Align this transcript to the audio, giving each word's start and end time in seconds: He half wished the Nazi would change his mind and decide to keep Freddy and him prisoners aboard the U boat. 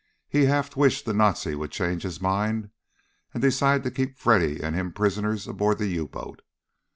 He 0.27 0.45
half 0.45 0.75
wished 0.75 1.05
the 1.05 1.13
Nazi 1.13 1.53
would 1.53 1.69
change 1.69 2.01
his 2.01 2.19
mind 2.19 2.71
and 3.35 3.41
decide 3.43 3.83
to 3.83 3.91
keep 3.91 4.17
Freddy 4.17 4.59
and 4.59 4.75
him 4.75 4.91
prisoners 4.93 5.47
aboard 5.47 5.77
the 5.77 5.89
U 5.89 6.07
boat. 6.07 6.41